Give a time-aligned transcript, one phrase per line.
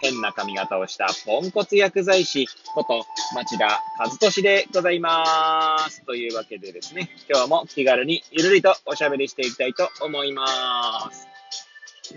[0.00, 6.02] 変な髪型をしたポンコツ薬剤師こと町田和俊でございます。
[6.04, 11.28] というわけでですね、今日も気軽にゆるりとおしゃべりしていきたいと思います。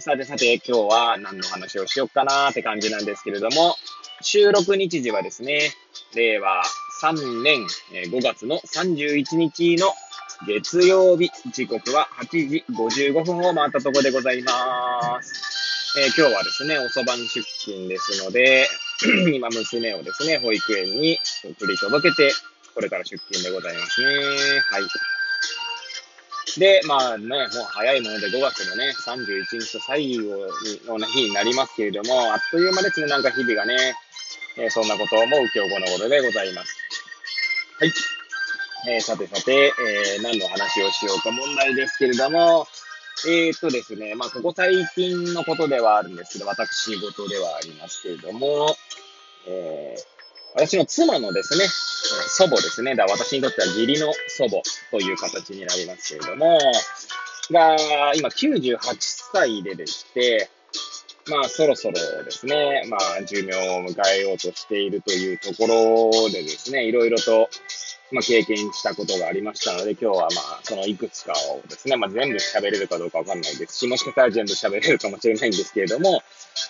[0.00, 3.76] さてさて、今日は何の話をしようかなって感じなんですけれども、
[4.22, 5.72] 収録日時はですね、
[6.14, 6.62] 令和
[7.02, 7.66] 3年
[8.10, 9.92] 5月の31日の
[10.46, 15.51] 月曜日、時刻は8時55分を回ったところでございます。
[15.94, 18.66] 今日はですね、遅番出勤ですので、
[19.36, 22.32] 今娘をですね、保育園に送り届けて、
[22.74, 24.06] これから出勤でございますね。
[24.70, 24.82] はい。
[26.58, 33.94] で、まあね、もう早いもので5月のね、31日と最後の日になりますけれども、あっという間ですね、なんか日々がね、
[34.56, 36.74] えーそんなことを思う今日この頃でございます。
[37.80, 37.92] はい。
[38.88, 39.74] えーさてさて、
[40.18, 42.66] え何の話をしようか問題ですけれども、
[43.26, 48.76] えーっとですね、まあ、ここ最近のことではあるんですけど、私事ではありますけれども、
[49.46, 50.12] えー
[50.54, 56.58] 私の妻のですね、祖母ですね、だ私にとっては義理の祖母という形になりますけれども、
[57.50, 58.78] が、今98
[59.32, 60.50] 歳ででして、
[61.30, 67.48] まあ、そろそろですね、まあ、寿命を迎えようとしているというところでですね、いろいろと、
[68.12, 76.22] まあ、経験したことがありましたので、今日はまあ、そのいくつかをですね、まあ、全部喋れるかどうかわかんないですし、もしかしたら全部喋れるかもしれないんですけれども、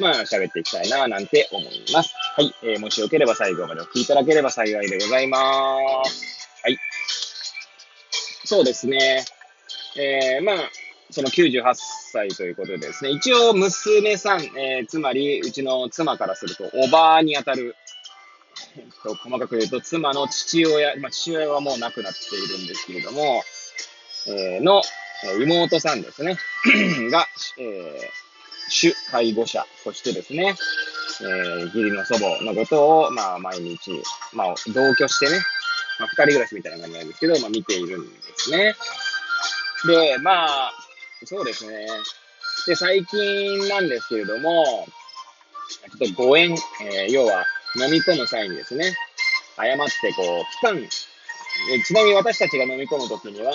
[0.00, 2.14] まあ、喋っていきたいな、なんて思います。
[2.36, 2.54] はい。
[2.62, 6.24] えーもしよければ最後までお聞きいただければ幸いでございます。
[6.62, 6.78] はい。
[8.44, 9.24] そうですね。
[9.96, 10.56] えーまあ、
[11.10, 11.62] その98
[12.12, 17.76] 歳ということでですね、一応娘さん、えーつまりうちの妻からすると、おばあにあたる、
[18.76, 23.42] えっと、細かく言うと、妻の父親、まあ、父親はもう亡くなっているんですけれども、
[24.26, 24.82] えーの、
[25.40, 26.36] 妹さんですね、
[27.10, 27.26] が、
[27.58, 28.24] えー
[28.70, 30.54] 主介護者としてですね、
[31.20, 33.90] えー義理の祖母のことを、まあ、毎日、
[34.32, 35.38] まあ、同居してね、
[36.00, 38.74] まあ、二人暮らしみたいな感じなんですけど、まあ、見ているんですね。
[39.86, 40.72] で、まあ、
[41.24, 41.86] そうですね。
[42.66, 44.88] で、最近なんですけれども、
[46.00, 47.44] ちょっと誤嚥、えー要は
[47.76, 48.94] 飲み込む際にですね、
[49.56, 50.88] 誤ってこう、期間、
[51.84, 53.52] ちなみに私たちが飲み込むときには、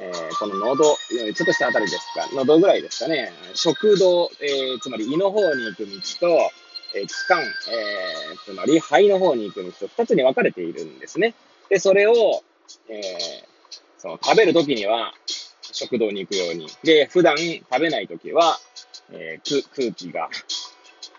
[0.00, 6.50] えーこの喉、ちょっとしたあたりですか、喉ぐらいですかね、食道、えーつまり胃の方に行く道と、
[6.96, 11.34] えー気管、えーつまり肺の方に行く道と二つに分かれているんですね。
[11.68, 12.42] で、それを、
[12.88, 13.48] えー
[14.00, 15.12] その食べるときには
[15.60, 16.68] 食道に行くように。
[16.84, 18.58] で、普段食べないときは、
[19.10, 20.28] えー空気が、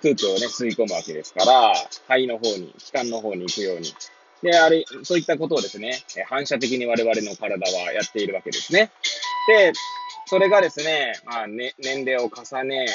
[0.02, 1.74] 空気をね、吸い込むわけですから、
[2.08, 3.94] 肺の方に、気管の方に行くように。
[4.42, 8.92] で、あれ、そういったことをですね、反射的に我々の体はやっているわけですね。
[9.48, 9.74] で、
[10.26, 12.86] それがですね、まあ、ね年齢を重ね、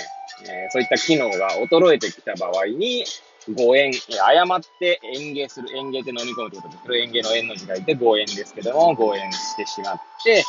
[0.48, 3.04] えーそういった機能が衰えてきた場合に、
[3.52, 10.44] 誤嚥、えー誤って嚥下する、嚥下って飲み込むということで、それを嚥下の嚥の字書いて誤嚥ですけども、誤嚥してしまって、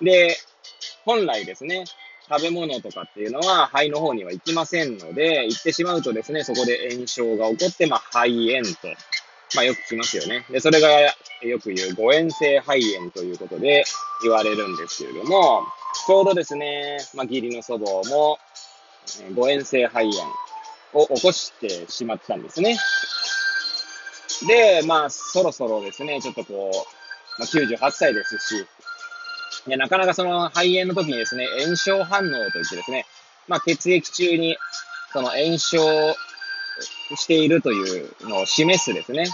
[0.00, 0.36] で、
[1.04, 1.84] 本来ですね、
[2.28, 8.88] 食べ物とかっていうのは肺の方には行きませんので、行ってしまうとですね、そこで炎症が起こって、まあ、肺炎と、
[9.54, 10.46] まあ、よく聞きますよね。
[10.50, 13.84] で、それがよく言う誤嚥性肺炎ということで
[14.22, 15.62] 言われるんですけれども、
[16.06, 18.38] ちょうどですね、まあ、義理の祖母も、
[19.34, 20.32] 誤嚥性肺炎
[20.94, 22.78] を起こしてしまったんですね。
[24.46, 28.66] で、まあ、そろそろですね、ちょっとこう、まあ、98歳ですし、
[29.66, 33.06] いやなかなかその肺炎の時にですね、炎症反応といってですね、
[33.48, 34.56] まあ、血液中に
[35.12, 35.78] その炎症
[37.16, 39.26] しているというのを示すですね、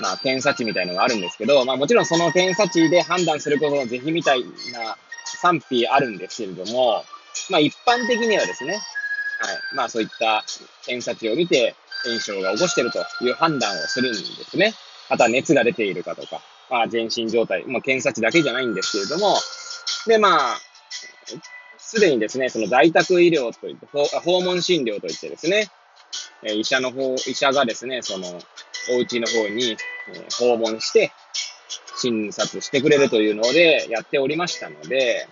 [0.00, 7.04] まあ、検査値みたいのがあるんですけど、まあ、もちろんその検査値で判断することの是非みたいな賛否あるんですけれども、
[7.50, 8.80] まあ、一般的にはですね、はい。
[9.74, 10.44] まあ、そういった
[10.84, 11.74] 検査値を見て、
[12.04, 14.74] 炎症が起こしているという判断をするんですね。
[15.08, 16.40] あとは熱が出ているかとか、
[16.70, 19.36] まあ、全身状態、まあ、検査値だけじゃないんですけれども、
[20.06, 20.58] で、まあ、
[21.78, 23.86] すでにですね、その在宅医療といって、
[24.20, 25.68] 訪問診療といってですね、
[26.42, 28.26] 医者の方、医者がですね、その、
[28.94, 29.76] お家の方に、
[30.38, 31.12] 訪問して、
[31.96, 35.28] 診察してくれるというのでやっておりましたので、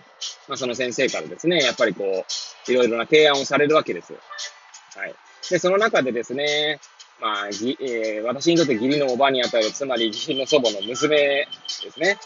[0.47, 4.13] まあ、その先生からですね、やっぱりこう、いろいろな提案をされるわけです。
[4.13, 5.15] はい。
[5.49, 6.79] で、その中でですね、
[7.19, 11.47] まあ、ぎえー、私にとって義理のおばにあたる、つまり義理の祖母の娘
[11.83, 12.17] ですね。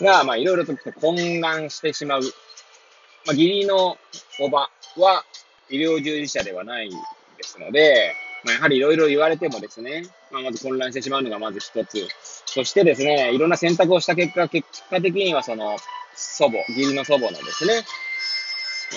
[0.00, 2.22] が、まあ、いろいろと混乱してしまう。
[2.22, 3.96] まあ、義理の
[4.40, 5.24] おばは
[5.68, 6.96] 医療従事者ではないで
[7.42, 8.14] すので、
[8.44, 12.08] まあ、やはりいろいろ言われてもですね、まあ、まず混乱してしまうのがまず一つ。
[12.46, 15.76] そしてですね、いろんな選択をした結果、結果的にはその、
[16.14, 17.84] 祖母、義理の祖母のですね、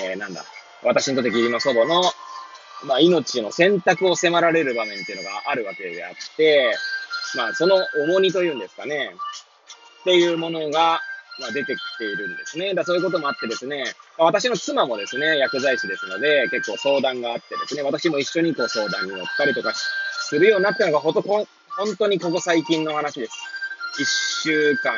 [0.05, 0.45] えー、なんだ、
[0.83, 2.03] 私にとって義理の祖母の、
[2.85, 6.73] まあ、命の選択を迫られる場面っていうのがあるわけであって、
[7.35, 7.75] まあ、その
[8.07, 9.11] 重荷というんですかね、
[10.09, 10.99] っていうものが、
[11.39, 12.73] まあ、出てきているんですね。
[12.73, 13.83] だそういうこともあってですね、
[14.17, 21.45] まあ、私の妻もですね、薬剤師ですので、結構相談があってですね、私も一緒にこう相談に乗ったりとかするようになったのが、ほと本
[21.99, 23.33] 当にここ最近の話です。
[23.99, 24.09] 一
[24.43, 24.97] 週間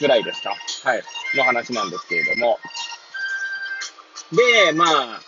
[0.00, 0.56] ぐらいですか？
[0.82, 1.02] はい。
[1.36, 2.58] の話なんですけれども。
[4.32, 5.20] で、まあ、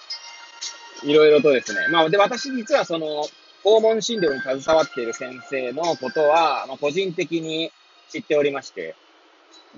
[1.05, 1.87] いろいろとですね。
[1.91, 3.25] まあ、で、私実はその、
[3.63, 7.71] 訪問診療に携わっている先生のことは、まあ、個人的に
[8.13, 8.95] 知っておりまして、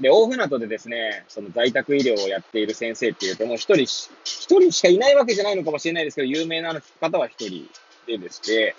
[0.00, 7.68] で、大船渡でですね、その在宅医療をやっている先生っていうと、もう一人、一人しかいないわけじゃないのかもしれないですけど、有名な方は一人
[8.06, 8.74] ででして、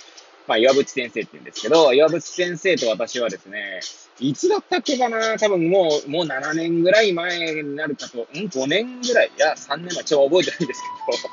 [0.48, 3.80] まあ、岩渕先生って言うんですけど、岩渕先生と私はですね、
[4.19, 5.38] いつだったっけかな？
[5.40, 9.31] 多分もう、もう7年ぐらい前になるかと、ん ?5 年ぐらい？
[9.36, 10.81] いや、3年前、ちょっと覚えてないんです
[11.12, 11.30] けど、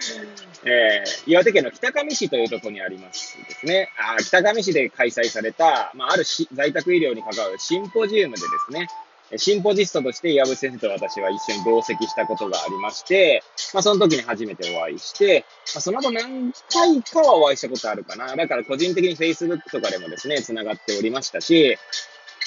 [0.64, 3.90] えー、岩手県の北上市というところにありますですね。
[3.98, 8.88] あ北上市で開催された、まあ、あるし在宅医療に関わるシンポジウムでですね、
[9.36, 15.44] シンポジストとして岩渕先生と私は一緒に同席したことがありまして、まあ、その時に初めてお会いして、
[15.74, 18.34] まあ、その後何回かはお会いしたことあるかな。
[18.34, 21.78] だから個人的に Facebook とかでもですね、繋がっておりましたし、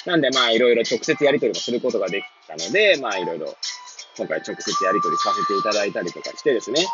[0.06, 3.56] なんでまあいろいろ直接やり取りもすることができたので、まあいろいろ
[4.18, 6.86] 今回直接やり取りさせていただいたりとかしてですね。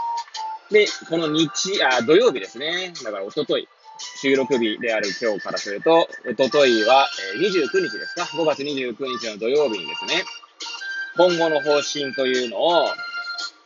[0.71, 1.49] で、この日、
[1.83, 2.93] あ、土曜日ですね。
[3.03, 3.67] だからおととい、
[4.21, 10.23] 収録日である今日からすると、おとといは、え29日ですか ?5 月29日の土曜日にですね、
[11.17, 12.85] 今後の方針というのを、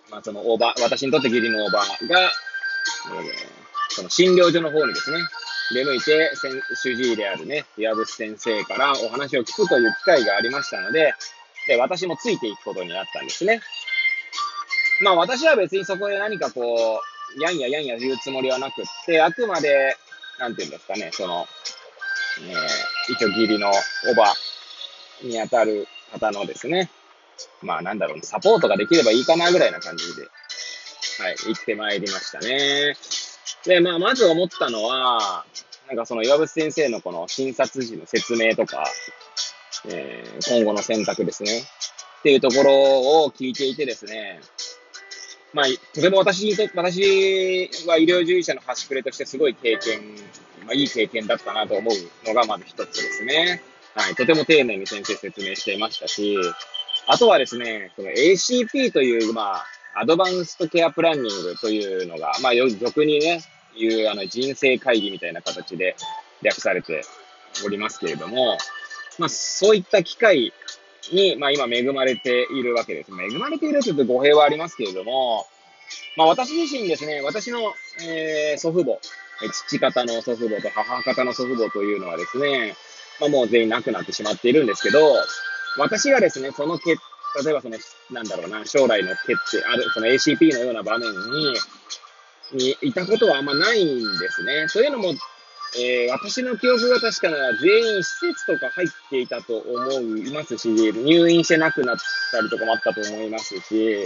[0.09, 2.29] まあ、そのおば、私にとって義理のおばが、えー、
[3.89, 5.17] その診療所の方にですね、
[5.73, 6.31] 出向いて、
[6.75, 11.13] 主治医であるね、岩渕先生からお話を聞くという機会がありましたので、
[11.67, 13.61] で、私もついていくことになったんですね。
[15.03, 17.01] まあ私は別にそこで何かこ
[17.37, 19.97] う、やんややんや言うつもりはなくって、あくまで
[20.39, 21.45] なんていうんですかね、その、
[22.41, 24.33] えー、一応義理のおば
[25.21, 26.89] にあたる方のですね、
[27.61, 32.95] まあなんだろう、サポートができればいいかなぐらいな感じで、はい、行ってまいりましたね。
[33.65, 35.45] で、まあまず思ったのは、
[35.87, 38.85] なんかその岩渕先生のこの診察時の説明とか、
[39.89, 41.59] えー、今後の選択ですね。
[42.19, 44.39] っていうところを聞いていてですね、
[45.53, 49.99] まあ、とても私にとって、私は医療従事者の端くれとしてすごい経験、
[50.65, 53.61] まあ、いい経験だったなと思うのがまず一つですね。
[53.95, 54.15] はい。
[54.15, 56.37] とても丁寧に先生説明していましたし、
[57.05, 59.65] あとはですね、その ACP という、まあ、
[59.95, 63.43] アドバンストケアプランニングというのが、まあ、よ俗にね、
[63.75, 65.95] いうあの人生会議みたいな形で
[66.41, 67.03] 略されて
[67.65, 68.57] おりますけれども、
[69.19, 70.53] まあ、そういった機会
[71.11, 73.11] に、まあ今恵まれているわけです。
[73.11, 75.45] 恵まれているというと語弊はありますけれども、
[76.17, 77.59] まあ私自身ですね、私の、
[78.07, 78.99] えー、祖父母、
[79.67, 82.75] 父方の祖父母と母方の祖父母というのはですね、
[83.19, 84.99] まあもう全員亡くなってしまっているんですけど、
[85.77, 87.01] 私がですね、その決、
[87.43, 87.77] 例えばその、
[88.11, 91.53] なんだろうな、将来の決定、ある、その ACP のような場面に、
[92.53, 94.67] にいたことはあんまないんですね。
[94.71, 95.13] というのも、
[95.75, 101.97] えー、私の記憶が確かなら全員施設とか入っていたと思いますし、入院して亡くなっ
[102.31, 104.05] たりとかもあったと思いますし、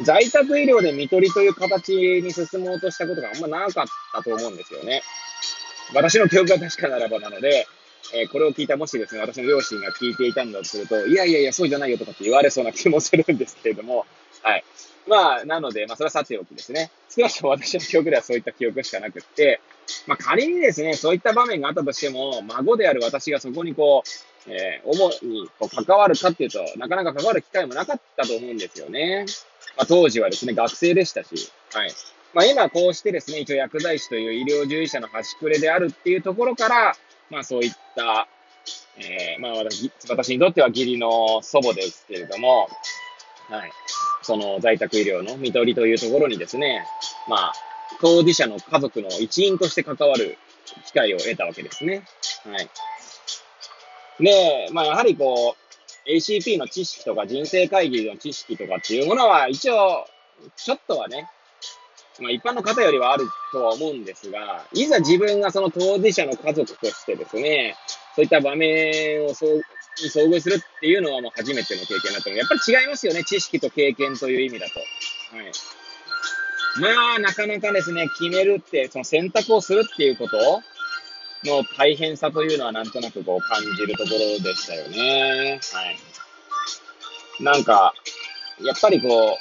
[0.00, 5.02] 在宅医療で見取りという形に進もうとしたことがあんまなかったと思うんですよね。
[5.94, 7.66] 私の記憶が確かならばなので、
[8.14, 14.06] えー、これを聞いたもしですね、私の両親が聞いていたんだとすると、いやいやいや、そうじゃないよとかって言われそうな気もするんですけれども、
[14.42, 14.64] はい。
[15.06, 16.90] まあ、なので、まあ、それはさておきですね。
[17.08, 19.60] 少なくとも私の記憶ではそういった記憶しかなくって、
[20.06, 29.26] まあ、仮にですね、そういった場面があったとしても、孫である私がそこにこう、えー、主にこう関わるかっていうと、なかなか関わる機会もなかったと思うんですよね。
[29.76, 31.92] まあ、当時はですね、学生でしたし、はい。
[32.34, 36.96] まあ、今こうしてですね、一応薬剤師という医療従事者の端くれであるっていうところから、
[37.30, 38.28] まあそういった、
[38.96, 42.68] えー、まあ私、私にとっては義理の祖母ですけれども、
[43.48, 43.72] はい。
[44.22, 46.86] その在宅医療の見取りというところにですね、
[47.28, 47.52] まあ、
[48.00, 50.38] 当事者の家族の一員として関わる
[50.86, 52.04] 機会を得たわけですね。
[52.44, 52.68] はい。
[54.22, 55.56] で、まあ、やはりこ
[56.06, 60.06] う、ACP の知識とか人生会議の知識とかっていうものは一応、
[60.56, 61.28] ちょっとはね、
[62.20, 67.76] まあ一般の方よりはあるとは思うんですが、いざ自分がその当事者の家族としてですね、
[68.14, 69.62] そういった場面をそう
[69.96, 74.78] 遭遇するっていうのはもう初めての経験だったので、やっぱり違いますよね、知識と経験という意味だと。
[75.36, 75.52] はい。
[76.80, 80.62] まあ、なかなかですね、決めるって、その選択をするっていうこと
[81.44, 85.60] の大変さというのはなんとなくこう感じるところでしたよね。
[85.72, 87.42] はい。
[87.42, 87.94] なんか、
[88.60, 89.36] やっぱりこ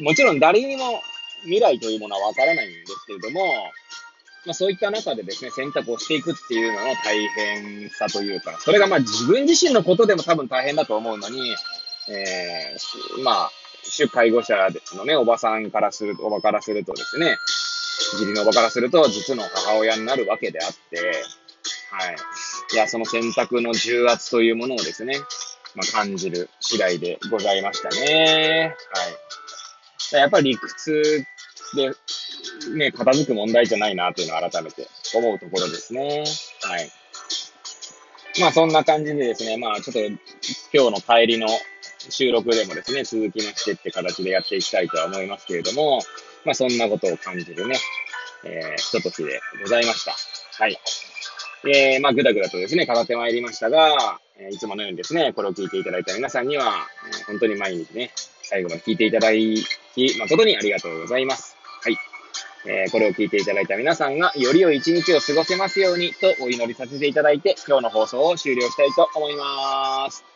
[0.00, 1.00] う、もちろん誰にも
[1.42, 3.40] 未来というものはわからないんですけれども、
[4.46, 11.50] まあ、そういった中でですね、選択をしていくっていうのの大変さというか、それがまあ自分自身のことでも多分大変だと思うのに、
[12.08, 13.50] えー、まあ、
[13.88, 17.36] 主介護者のね、おばさんからすると、おばからするとですね、
[18.14, 20.98] 義理のおばからすると、実の母親になるわけであって、
[21.90, 22.16] はい。
[22.74, 25.18] いや、その選択の重圧というものをですね、
[25.74, 28.74] まあ、感じる次第でございましたね。
[30.12, 30.20] はい。
[30.20, 31.24] やっぱり理屈
[31.74, 31.90] で、
[32.76, 36.24] ね、片付く問題じゃないなというのを改めて思うところですね。
[36.62, 36.90] はい。
[38.40, 41.48] まあそんな感じでですね、まあちょっと今日の帰りの
[42.10, 46.00] 収録でもですね、続きましてって形でやっていきたいとは思いますけれども、
[46.44, 47.76] まあそんなことを感じるね、
[48.44, 50.14] えー、ひとときでございました。
[50.62, 50.78] はい。
[51.68, 59.64] えー、まあぐだぐだとですね、語ってまいりましたが、えー、いつものようにですね、これを聞いていただいた皆さんには、えー、本当に毎日ね、最後まで聞いていただき、
[60.18, 61.56] 誠にありがとうございます。
[61.82, 61.96] はい。
[62.68, 70.35] えー、これを聞いていただいた皆さんが、より良い一日を過ごせますようにとお祈りさせていただいて、今日の放送を終了したいと思います。